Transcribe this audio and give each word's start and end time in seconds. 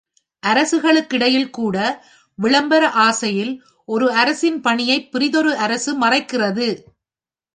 அரசுகளுக்கிடையில்கூட 0.43 1.77
விளம்பர 2.39 2.89
ஆசையில் 3.01 3.53
ஒரு 3.87 4.11
அரசின் 4.13 4.61
பணியைப் 4.61 5.11
பிறிதொரு 5.11 5.55
அரசு 5.57 5.91
மறைக்கிறது. 5.99 6.67